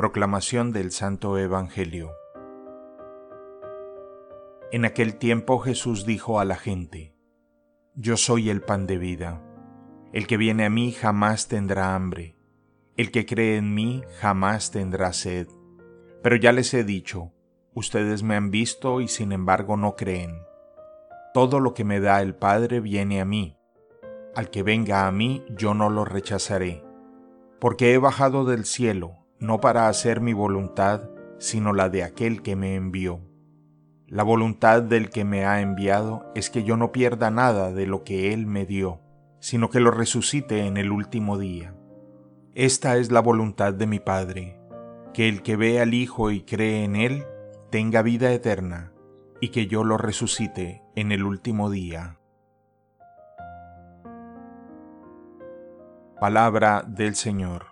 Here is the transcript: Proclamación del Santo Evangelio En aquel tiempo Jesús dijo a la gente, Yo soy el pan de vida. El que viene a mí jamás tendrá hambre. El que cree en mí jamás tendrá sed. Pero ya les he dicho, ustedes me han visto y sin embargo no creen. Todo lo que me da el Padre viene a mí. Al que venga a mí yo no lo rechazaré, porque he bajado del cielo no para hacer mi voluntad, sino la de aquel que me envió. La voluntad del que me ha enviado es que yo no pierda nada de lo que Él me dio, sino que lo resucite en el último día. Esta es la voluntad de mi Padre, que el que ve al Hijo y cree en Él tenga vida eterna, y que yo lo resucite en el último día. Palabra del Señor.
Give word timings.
Proclamación 0.00 0.72
del 0.72 0.92
Santo 0.92 1.36
Evangelio 1.36 2.14
En 4.72 4.86
aquel 4.86 5.16
tiempo 5.16 5.58
Jesús 5.58 6.06
dijo 6.06 6.40
a 6.40 6.46
la 6.46 6.56
gente, 6.56 7.14
Yo 7.94 8.16
soy 8.16 8.48
el 8.48 8.62
pan 8.62 8.86
de 8.86 8.96
vida. 8.96 9.44
El 10.14 10.26
que 10.26 10.38
viene 10.38 10.64
a 10.64 10.70
mí 10.70 10.92
jamás 10.92 11.48
tendrá 11.48 11.94
hambre. 11.94 12.34
El 12.96 13.10
que 13.10 13.26
cree 13.26 13.58
en 13.58 13.74
mí 13.74 14.02
jamás 14.20 14.70
tendrá 14.70 15.12
sed. 15.12 15.48
Pero 16.22 16.36
ya 16.36 16.52
les 16.52 16.72
he 16.72 16.82
dicho, 16.82 17.34
ustedes 17.74 18.22
me 18.22 18.36
han 18.36 18.50
visto 18.50 19.02
y 19.02 19.08
sin 19.08 19.32
embargo 19.32 19.76
no 19.76 19.96
creen. 19.96 20.34
Todo 21.34 21.60
lo 21.60 21.74
que 21.74 21.84
me 21.84 22.00
da 22.00 22.22
el 22.22 22.34
Padre 22.34 22.80
viene 22.80 23.20
a 23.20 23.26
mí. 23.26 23.58
Al 24.34 24.48
que 24.48 24.62
venga 24.62 25.06
a 25.06 25.12
mí 25.12 25.44
yo 25.50 25.74
no 25.74 25.90
lo 25.90 26.06
rechazaré, 26.06 26.82
porque 27.58 27.92
he 27.92 27.98
bajado 27.98 28.46
del 28.46 28.64
cielo 28.64 29.19
no 29.40 29.60
para 29.60 29.88
hacer 29.88 30.20
mi 30.20 30.32
voluntad, 30.32 31.08
sino 31.38 31.72
la 31.72 31.88
de 31.88 32.04
aquel 32.04 32.42
que 32.42 32.56
me 32.56 32.76
envió. 32.76 33.20
La 34.06 34.22
voluntad 34.22 34.82
del 34.82 35.08
que 35.08 35.24
me 35.24 35.46
ha 35.46 35.60
enviado 35.60 36.30
es 36.34 36.50
que 36.50 36.62
yo 36.62 36.76
no 36.76 36.92
pierda 36.92 37.30
nada 37.30 37.72
de 37.72 37.86
lo 37.86 38.04
que 38.04 38.32
Él 38.32 38.46
me 38.46 38.66
dio, 38.66 39.00
sino 39.40 39.70
que 39.70 39.80
lo 39.80 39.90
resucite 39.90 40.66
en 40.66 40.76
el 40.76 40.92
último 40.92 41.38
día. 41.38 41.74
Esta 42.54 42.96
es 42.96 43.10
la 43.10 43.20
voluntad 43.20 43.72
de 43.72 43.86
mi 43.86 44.00
Padre, 44.00 44.60
que 45.14 45.28
el 45.28 45.42
que 45.42 45.56
ve 45.56 45.80
al 45.80 45.94
Hijo 45.94 46.30
y 46.30 46.42
cree 46.42 46.84
en 46.84 46.96
Él 46.96 47.24
tenga 47.70 48.02
vida 48.02 48.32
eterna, 48.32 48.92
y 49.40 49.48
que 49.48 49.66
yo 49.66 49.84
lo 49.84 49.96
resucite 49.96 50.82
en 50.96 51.12
el 51.12 51.22
último 51.24 51.70
día. 51.70 52.18
Palabra 56.20 56.84
del 56.86 57.14
Señor. 57.14 57.69